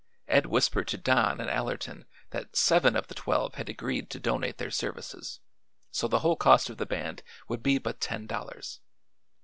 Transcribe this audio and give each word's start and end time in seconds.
Ed 0.27 0.47
whispered 0.47 0.87
to 0.87 0.97
Don 0.97 1.39
and 1.39 1.47
Allerton 1.47 2.05
that 2.31 2.55
seven 2.55 2.95
of 2.95 3.05
the 3.05 3.13
twelve 3.13 3.53
had 3.53 3.69
agreed 3.69 4.09
to 4.09 4.19
donate 4.19 4.57
their 4.57 4.71
services, 4.71 5.41
so 5.91 6.07
the 6.07 6.17
total 6.17 6.35
cost 6.37 6.71
of 6.71 6.77
the 6.77 6.87
band 6.87 7.21
would 7.47 7.61
be 7.61 7.77
but 7.77 8.01
ten 8.01 8.25
dollars. 8.25 8.79